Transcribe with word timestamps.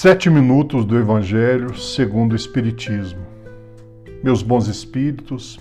Sete 0.00 0.30
minutos 0.30 0.84
do 0.84 0.96
Evangelho 0.96 1.76
segundo 1.76 2.32
o 2.32 2.36
Espiritismo. 2.36 3.18
Meus 4.22 4.44
bons 4.44 4.68
espíritos, 4.68 5.58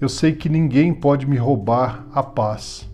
eu 0.00 0.08
sei 0.08 0.32
que 0.32 0.48
ninguém 0.48 0.92
pode 0.92 1.28
me 1.28 1.36
roubar 1.36 2.04
a 2.12 2.24
paz. 2.24 2.90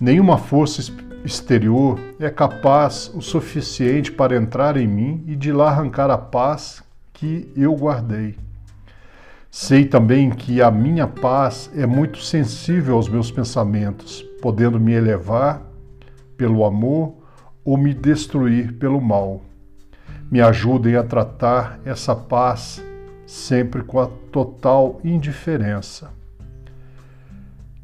Nenhuma 0.00 0.38
força 0.38 0.92
exterior 1.24 1.98
é 2.20 2.30
capaz 2.30 3.10
o 3.12 3.20
suficiente 3.20 4.12
para 4.12 4.36
entrar 4.36 4.76
em 4.76 4.86
mim 4.86 5.24
e 5.26 5.34
de 5.34 5.50
lá 5.50 5.70
arrancar 5.70 6.08
a 6.08 6.16
paz 6.16 6.80
que 7.12 7.52
eu 7.56 7.74
guardei. 7.74 8.36
Sei 9.50 9.84
também 9.84 10.30
que 10.30 10.62
a 10.62 10.70
minha 10.70 11.08
paz 11.08 11.68
é 11.74 11.84
muito 11.84 12.20
sensível 12.20 12.94
aos 12.94 13.08
meus 13.08 13.28
pensamentos, 13.28 14.22
podendo 14.40 14.78
me 14.78 14.92
elevar 14.92 15.60
pelo 16.36 16.64
amor 16.64 17.16
ou 17.64 17.76
me 17.76 17.92
destruir 17.92 18.74
pelo 18.74 19.00
mal. 19.00 19.42
Me 20.30 20.42
ajudem 20.42 20.94
a 20.94 21.02
tratar 21.02 21.80
essa 21.86 22.14
paz 22.14 22.84
sempre 23.26 23.82
com 23.82 23.98
a 23.98 24.06
total 24.30 25.00
indiferença. 25.02 26.10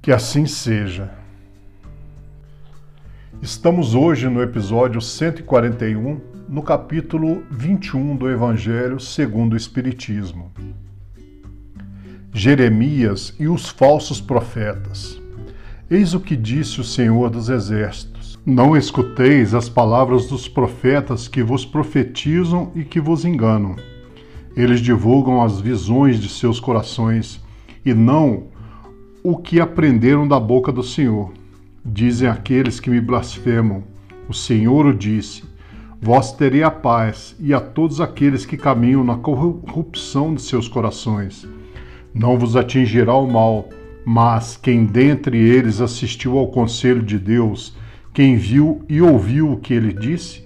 Que 0.02 0.12
assim 0.12 0.44
seja. 0.44 1.10
Estamos 3.40 3.94
hoje 3.94 4.28
no 4.28 4.42
episódio 4.42 5.00
141, 5.00 6.20
no 6.46 6.62
capítulo 6.62 7.42
21 7.50 8.14
do 8.14 8.30
Evangelho 8.30 9.00
segundo 9.00 9.54
o 9.54 9.56
Espiritismo. 9.56 10.52
Jeremias 12.30 13.34
e 13.40 13.48
os 13.48 13.70
falsos 13.70 14.20
profetas. 14.20 15.18
Eis 15.90 16.12
o 16.12 16.20
que 16.20 16.36
disse 16.36 16.78
o 16.78 16.84
Senhor 16.84 17.30
dos 17.30 17.48
Exércitos: 17.48 18.13
Não 18.46 18.76
escuteis 18.76 19.54
as 19.54 19.70
palavras 19.70 20.26
dos 20.26 20.46
profetas 20.46 21.26
que 21.26 21.42
vos 21.42 21.64
profetizam 21.64 22.70
e 22.74 22.84
que 22.84 23.00
vos 23.00 23.24
enganam. 23.24 23.74
Eles 24.54 24.80
divulgam 24.80 25.42
as 25.42 25.60
visões 25.60 26.20
de 26.20 26.28
seus 26.28 26.60
corações 26.60 27.42
e 27.86 27.94
não 27.94 28.48
o 29.22 29.38
que 29.38 29.60
aprenderam 29.60 30.28
da 30.28 30.38
boca 30.38 30.70
do 30.70 30.82
Senhor. 30.82 31.32
Dizem 31.82 32.28
aqueles 32.28 32.78
que 32.78 32.90
me 32.90 33.00
blasfemam: 33.00 33.82
O 34.28 34.34
Senhor 34.34 34.84
o 34.84 34.94
disse. 34.94 35.44
Vós 35.98 36.32
terei 36.32 36.62
a 36.62 36.70
paz, 36.70 37.34
e 37.40 37.54
a 37.54 37.60
todos 37.60 37.98
aqueles 37.98 38.44
que 38.44 38.58
caminham 38.58 39.02
na 39.02 39.16
corrupção 39.16 40.34
de 40.34 40.42
seus 40.42 40.68
corações. 40.68 41.48
Não 42.12 42.38
vos 42.38 42.56
atingirá 42.56 43.14
o 43.14 43.26
mal 43.26 43.70
mas 44.04 44.56
quem 44.56 44.84
dentre 44.84 45.38
eles 45.38 45.80
assistiu 45.80 46.36
ao 46.36 46.48
conselho 46.48 47.02
de 47.02 47.18
Deus, 47.18 47.74
quem 48.14 48.36
viu 48.36 48.84
e 48.88 49.02
ouviu 49.02 49.50
o 49.50 49.56
que 49.56 49.74
ele 49.74 49.92
disse? 49.92 50.44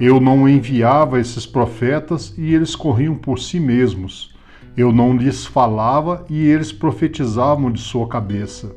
Eu 0.00 0.20
não 0.20 0.48
enviava 0.48 1.20
esses 1.20 1.46
profetas 1.46 2.34
e 2.36 2.52
eles 2.52 2.74
corriam 2.74 3.14
por 3.14 3.38
si 3.38 3.60
mesmos. 3.60 4.34
Eu 4.76 4.90
não 4.90 5.16
lhes 5.16 5.46
falava 5.46 6.26
e 6.28 6.48
eles 6.48 6.72
profetizavam 6.72 7.70
de 7.70 7.80
sua 7.80 8.08
cabeça. 8.08 8.74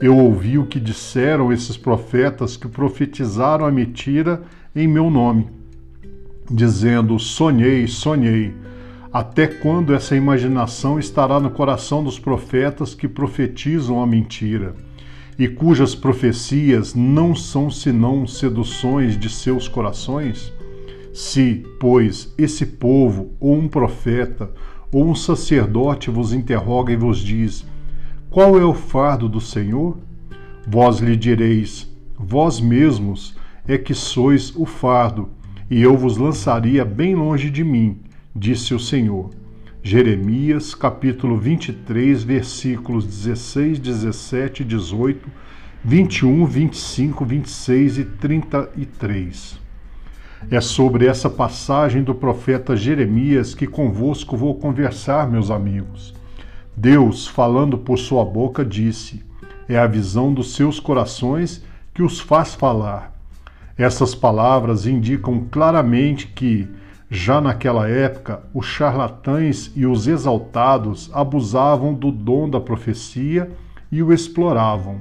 Eu 0.00 0.16
ouvi 0.16 0.56
o 0.56 0.64
que 0.64 0.80
disseram 0.80 1.52
esses 1.52 1.76
profetas 1.76 2.56
que 2.56 2.66
profetizaram 2.66 3.66
a 3.66 3.70
mentira 3.70 4.42
em 4.74 4.88
meu 4.88 5.10
nome, 5.10 5.50
dizendo: 6.50 7.18
Sonhei, 7.18 7.86
sonhei. 7.86 8.54
Até 9.12 9.46
quando 9.46 9.92
essa 9.92 10.16
imaginação 10.16 10.98
estará 10.98 11.38
no 11.38 11.50
coração 11.50 12.02
dos 12.02 12.18
profetas 12.18 12.94
que 12.94 13.06
profetizam 13.06 14.02
a 14.02 14.06
mentira, 14.06 14.74
e 15.38 15.48
cujas 15.48 15.94
profecias 15.94 16.94
não 16.94 17.34
são 17.34 17.70
senão 17.70 18.26
seduções 18.26 19.18
de 19.18 19.28
seus 19.28 19.68
corações? 19.68 20.52
Se, 21.12 21.64
pois, 21.78 22.32
esse 22.38 22.64
povo, 22.64 23.32
ou 23.40 23.56
um 23.56 23.68
profeta, 23.68 24.50
ou 24.90 25.08
um 25.08 25.14
sacerdote 25.14 26.10
vos 26.10 26.32
interroga 26.32 26.92
e 26.92 26.96
vos 26.96 27.18
diz: 27.18 27.66
Qual 28.30 28.58
é 28.58 28.64
o 28.64 28.74
fardo 28.74 29.28
do 29.28 29.40
Senhor? 29.40 29.98
Vós 30.66 30.98
lhe 30.98 31.16
direis: 31.16 31.90
Vós 32.18 32.60
mesmos 32.60 33.36
é 33.66 33.76
que 33.76 33.94
sois 33.94 34.54
o 34.56 34.64
fardo, 34.64 35.30
e 35.70 35.82
eu 35.82 35.96
vos 35.96 36.16
lançaria 36.16 36.84
bem 36.84 37.14
longe 37.14 37.50
de 37.50 37.64
mim 37.64 38.00
disse 38.34 38.74
o 38.74 38.78
Senhor. 38.78 39.30
Jeremias, 39.84 40.76
capítulo 40.76 41.36
23, 41.36 42.22
versículos 42.22 43.04
16, 43.04 43.80
17, 43.80 44.62
18, 44.62 45.28
21, 45.82 46.46
25, 46.46 47.24
26 47.24 47.98
e 47.98 48.04
33. 48.04 49.58
É 50.48 50.60
sobre 50.60 51.06
essa 51.06 51.28
passagem 51.28 52.04
do 52.04 52.14
profeta 52.14 52.76
Jeremias 52.76 53.56
que 53.56 53.66
convosco 53.66 54.36
vou 54.36 54.54
conversar, 54.54 55.28
meus 55.28 55.50
amigos. 55.50 56.14
Deus, 56.76 57.26
falando 57.26 57.76
por 57.76 57.98
sua 57.98 58.24
boca, 58.24 58.64
disse: 58.64 59.20
É 59.68 59.76
a 59.76 59.86
visão 59.88 60.32
dos 60.32 60.54
seus 60.54 60.78
corações 60.78 61.60
que 61.92 62.04
os 62.04 62.20
faz 62.20 62.54
falar. 62.54 63.12
Essas 63.76 64.14
palavras 64.14 64.86
indicam 64.86 65.44
claramente 65.50 66.28
que, 66.28 66.68
já 67.14 67.42
naquela 67.42 67.86
época, 67.86 68.40
os 68.54 68.64
charlatães 68.64 69.70
e 69.76 69.84
os 69.84 70.06
exaltados 70.06 71.10
abusavam 71.12 71.92
do 71.92 72.10
dom 72.10 72.48
da 72.48 72.58
profecia 72.58 73.50
e 73.90 74.02
o 74.02 74.14
exploravam. 74.14 74.98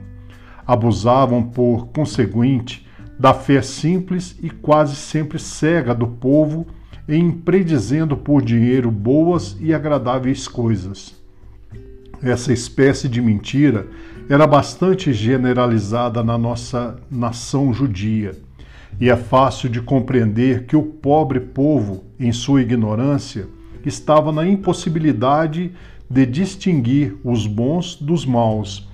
Abusavam, 0.67 1.41
por 1.41 1.87
conseguinte, 1.87 2.85
da 3.17 3.33
fé 3.33 3.61
simples 3.61 4.37
e 4.43 4.49
quase 4.49 4.93
sempre 4.93 5.39
cega 5.39 5.95
do 5.95 6.05
povo 6.05 6.67
em 7.07 7.31
predizendo 7.31 8.17
por 8.17 8.41
dinheiro 8.41 8.91
boas 8.91 9.55
e 9.61 9.73
agradáveis 9.73 10.49
coisas. 10.49 11.15
Essa 12.21 12.51
espécie 12.51 13.07
de 13.07 13.21
mentira 13.21 13.87
era 14.27 14.45
bastante 14.45 15.13
generalizada 15.13 16.21
na 16.21 16.37
nossa 16.37 16.97
nação 17.09 17.73
judia 17.73 18.33
e 18.99 19.09
é 19.09 19.15
fácil 19.15 19.69
de 19.69 19.81
compreender 19.81 20.65
que 20.65 20.75
o 20.75 20.83
pobre 20.83 21.39
povo, 21.39 22.03
em 22.19 22.31
sua 22.31 22.61
ignorância, 22.61 23.47
estava 23.85 24.31
na 24.31 24.47
impossibilidade 24.47 25.71
de 26.09 26.25
distinguir 26.25 27.17
os 27.23 27.47
bons 27.47 27.95
dos 27.95 28.25
maus 28.25 28.89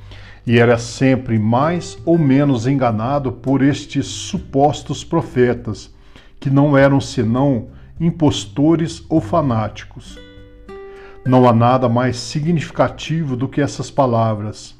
e 0.47 0.57
era 0.57 0.78
sempre 0.78 1.38
mais 1.38 1.97
ou 2.06 2.18
menos 2.18 2.66
enganado 2.66 3.34
por 3.34 3.62
estes 3.62 4.07
supostos 4.07 5.03
profetas, 5.03 5.94
que 6.40 6.50
não 6.50 6.78
eram 6.78 7.02
senão 7.02 7.68
impostores 8.00 9.03
ou 9.09 9.19
fanáticos. 9.19 10.18
Não 11.25 11.50
há 11.50 11.52
nada 11.52 11.90
mais 11.90 12.16
significativo 12.16 13.36
do 13.36 13.50
que 13.50 13.59
essas 13.59 13.91
palavras. 13.91 14.77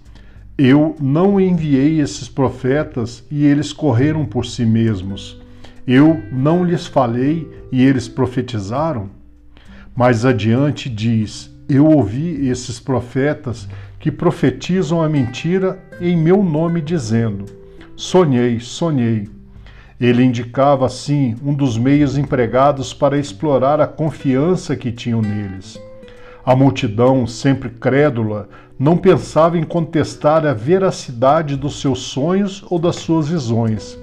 Eu 0.60 0.96
não 1.00 1.40
enviei 1.40 2.02
esses 2.02 2.28
profetas 2.28 3.24
e 3.30 3.46
eles 3.46 3.72
correram 3.72 4.26
por 4.26 4.44
si 4.44 4.66
mesmos. 4.66 5.40
Eu 5.86 6.20
não 6.32 6.64
lhes 6.64 6.88
falei 6.88 7.48
e 7.72 7.84
eles 7.84 8.08
profetizaram? 8.08 9.08
Mais 9.96 10.26
adiante 10.26 10.90
diz: 10.90 11.56
Eu 11.70 11.86
ouvi 11.86 12.48
esses 12.48 12.80
profetas 12.80 13.68
que 14.00 14.12
profetizam 14.12 15.00
a 15.00 15.08
mentira 15.08 15.78
em 16.02 16.18
meu 16.18 16.42
nome, 16.42 16.82
dizendo: 16.82 17.46
Sonhei, 17.96 18.60
sonhei. 18.60 19.30
Ele 20.02 20.24
indicava, 20.24 20.88
assim, 20.88 21.36
um 21.44 21.54
dos 21.54 21.78
meios 21.78 22.18
empregados 22.18 22.96
para 22.96 23.20
explorar 23.20 23.80
a 23.80 23.86
confiança 23.86 24.76
que 24.76 24.92
tinham 24.92 25.22
neles. 25.22 25.80
A 26.48 26.56
multidão, 26.56 27.28
sempre 27.28 27.68
crédula, 27.68 28.48
não 28.80 28.96
pensava 28.96 29.58
em 29.58 29.64
contestar 29.64 30.46
a 30.46 30.54
veracidade 30.54 31.58
dos 31.58 31.82
seus 31.82 32.00
sonhos 32.04 32.64
ou 32.70 32.80
das 32.80 32.96
suas 32.96 33.28
visões. 33.28 34.00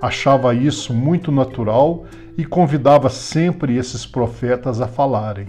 Achava 0.00 0.54
isso 0.54 0.94
muito 0.94 1.30
natural 1.30 2.06
e 2.38 2.46
convidava 2.46 3.10
sempre 3.10 3.76
esses 3.76 4.06
profetas 4.06 4.80
a 4.80 4.88
falarem. 4.88 5.48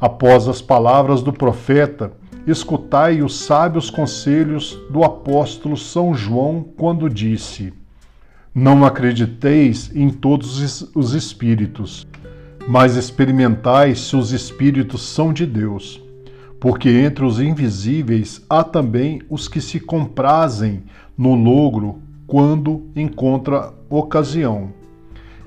Após 0.00 0.48
as 0.48 0.62
palavras 0.62 1.20
do 1.20 1.34
profeta, 1.34 2.14
escutai 2.46 3.20
os 3.20 3.36
sábios 3.40 3.90
conselhos 3.90 4.74
do 4.88 5.04
apóstolo 5.04 5.76
São 5.76 6.14
João 6.14 6.64
quando 6.78 7.10
disse: 7.10 7.74
Não 8.54 8.86
acrediteis 8.86 9.94
em 9.94 10.08
todos 10.08 10.90
os 10.94 11.12
espíritos 11.12 12.06
mas 12.68 12.96
experimentai 12.96 13.94
se 13.94 14.16
os 14.16 14.32
espíritos 14.32 15.02
são 15.02 15.32
de 15.32 15.46
Deus. 15.46 16.00
Porque 16.60 16.88
entre 16.88 17.24
os 17.24 17.40
invisíveis 17.40 18.44
há 18.48 18.62
também 18.62 19.20
os 19.28 19.48
que 19.48 19.60
se 19.60 19.80
comprazem 19.80 20.84
no 21.18 21.34
logro 21.34 22.00
quando 22.26 22.86
encontra 22.94 23.72
ocasião. 23.90 24.72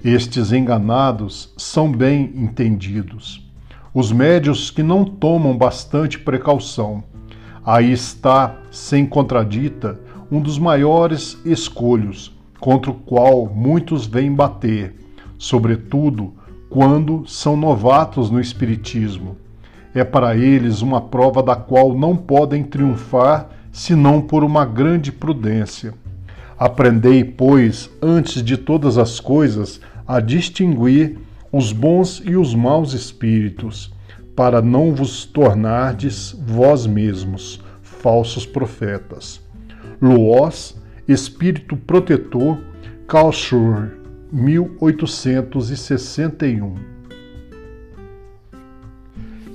Estes 0.03 0.51
enganados 0.51 1.53
são 1.57 1.91
bem 1.91 2.31
entendidos. 2.35 3.49
Os 3.93 4.11
médios 4.11 4.69
que 4.69 4.83
não 4.83 5.05
tomam 5.05 5.57
bastante 5.57 6.19
precaução. 6.19 7.03
Aí 7.65 7.91
está, 7.91 8.59
sem 8.69 9.05
contradita, 9.05 9.99
um 10.29 10.39
dos 10.41 10.59
maiores 10.59 11.39
escolhos, 11.45 12.37
contra 12.59 12.91
o 12.91 12.93
qual 12.93 13.47
muitos 13.47 14.05
vêm 14.05 14.31
bater 14.33 15.05
sobretudo 15.37 16.33
quando 16.69 17.23
são 17.27 17.55
novatos 17.55 18.29
no 18.29 18.39
Espiritismo. 18.39 19.37
É 19.93 20.03
para 20.03 20.35
eles 20.35 20.81
uma 20.81 20.99
prova 21.01 21.41
da 21.41 21.55
qual 21.55 21.93
não 21.97 22.15
podem 22.17 22.63
triunfar 22.63 23.49
senão 23.71 24.21
por 24.21 24.43
uma 24.43 24.65
grande 24.65 25.11
prudência. 25.11 25.93
Aprendei, 26.57 27.23
pois, 27.23 27.89
antes 28.01 28.41
de 28.41 28.57
todas 28.57 28.97
as 28.97 29.19
coisas, 29.19 29.79
a 30.07 30.19
distinguir 30.19 31.17
os 31.51 31.71
bons 31.71 32.21
e 32.25 32.35
os 32.35 32.53
maus 32.53 32.93
espíritos, 32.93 33.93
para 34.35 34.61
não 34.61 34.93
vos 34.93 35.25
tornardes 35.25 36.35
vós 36.45 36.85
mesmos 36.85 37.61
falsos 37.81 38.45
profetas. 38.45 39.41
Loós, 40.01 40.75
Espírito 41.07 41.77
Protetor, 41.77 42.57
Karlsruhe, 43.07 43.91
1861. 44.35 46.75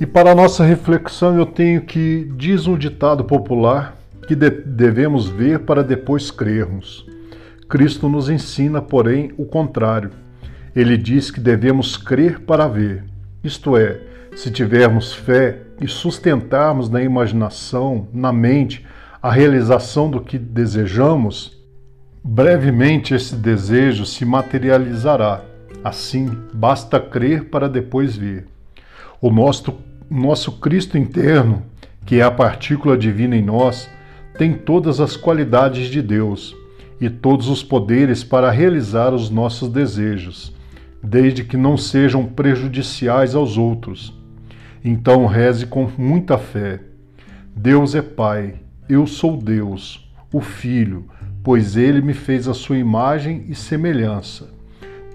E 0.00 0.06
para 0.06 0.34
nossa 0.34 0.64
reflexão 0.64 1.36
eu 1.36 1.44
tenho 1.44 1.82
que 1.82 2.32
diz 2.34 2.66
um 2.66 2.78
ditado 2.78 3.22
popular 3.24 3.98
que 4.26 4.34
de 4.34 4.48
devemos 4.48 5.28
ver 5.28 5.58
para 5.60 5.84
depois 5.84 6.30
crermos. 6.30 7.06
Cristo 7.68 8.08
nos 8.08 8.30
ensina, 8.30 8.80
porém, 8.80 9.34
o 9.36 9.44
contrário. 9.44 10.12
Ele 10.74 10.96
diz 10.96 11.30
que 11.30 11.40
devemos 11.40 11.98
crer 11.98 12.40
para 12.40 12.66
ver. 12.66 13.04
Isto 13.44 13.76
é, 13.76 14.00
se 14.34 14.50
tivermos 14.50 15.12
fé 15.12 15.58
e 15.78 15.86
sustentarmos 15.86 16.88
na 16.88 17.02
imaginação, 17.02 18.08
na 18.14 18.32
mente, 18.32 18.86
a 19.22 19.30
realização 19.30 20.10
do 20.10 20.22
que 20.22 20.38
desejamos, 20.38 21.59
brevemente 22.22 23.14
esse 23.14 23.34
desejo 23.34 24.04
se 24.04 24.24
materializará. 24.24 25.42
Assim, 25.82 26.28
basta 26.52 27.00
crer 27.00 27.44
para 27.44 27.68
depois 27.68 28.16
ver. 28.16 28.46
O 29.20 29.30
nosso, 29.30 29.78
nosso 30.10 30.52
Cristo 30.52 30.98
interno, 30.98 31.62
que 32.04 32.16
é 32.16 32.22
a 32.22 32.30
partícula 32.30 32.96
divina 32.96 33.36
em 33.36 33.42
nós, 33.42 33.88
tem 34.36 34.52
todas 34.52 35.00
as 35.00 35.16
qualidades 35.16 35.88
de 35.88 36.02
Deus 36.02 36.56
e 37.00 37.08
todos 37.08 37.48
os 37.48 37.62
poderes 37.62 38.22
para 38.22 38.50
realizar 38.50 39.14
os 39.14 39.30
nossos 39.30 39.68
desejos, 39.68 40.54
desde 41.02 41.44
que 41.44 41.56
não 41.56 41.76
sejam 41.76 42.24
prejudiciais 42.26 43.34
aos 43.34 43.56
outros. 43.56 44.14
Então 44.84 45.26
reze 45.26 45.66
com 45.66 45.90
muita 45.96 46.36
fé. 46.36 46.80
Deus 47.56 47.94
é 47.94 48.02
Pai, 48.02 48.54
eu 48.88 49.06
sou 49.06 49.36
Deus, 49.36 50.10
o 50.32 50.40
Filho, 50.40 51.06
pois 51.42 51.76
ele 51.76 52.00
me 52.00 52.14
fez 52.14 52.46
a 52.48 52.54
sua 52.54 52.78
imagem 52.78 53.44
e 53.48 53.54
semelhança. 53.54 54.48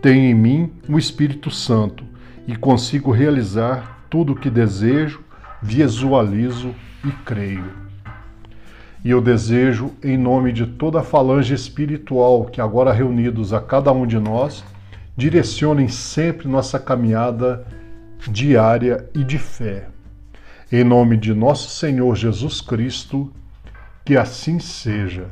Tenho 0.01 0.23
em 0.23 0.33
mim 0.33 0.71
o 0.89 0.97
Espírito 0.97 1.51
Santo 1.51 2.03
e 2.47 2.55
consigo 2.55 3.11
realizar 3.11 4.05
tudo 4.09 4.33
o 4.33 4.35
que 4.35 4.49
desejo, 4.49 5.23
visualizo 5.61 6.73
e 7.03 7.11
creio. 7.23 7.85
E 9.03 9.11
eu 9.11 9.21
desejo, 9.21 9.93
em 10.03 10.17
nome 10.17 10.51
de 10.51 10.65
toda 10.65 10.99
a 10.99 11.03
falange 11.03 11.53
espiritual 11.53 12.45
que 12.45 12.59
agora 12.59 12.91
reunidos 12.91 13.53
a 13.53 13.61
cada 13.61 13.91
um 13.91 14.05
de 14.05 14.19
nós, 14.19 14.63
direcionem 15.15 15.87
sempre 15.87 16.47
nossa 16.47 16.79
caminhada 16.79 17.65
diária 18.27 19.07
e 19.13 19.23
de 19.23 19.37
fé. 19.37 19.87
Em 20.71 20.83
nome 20.83 21.17
de 21.17 21.33
nosso 21.33 21.69
Senhor 21.69 22.15
Jesus 22.15 22.61
Cristo, 22.61 23.31
que 24.03 24.17
assim 24.17 24.59
seja. 24.59 25.27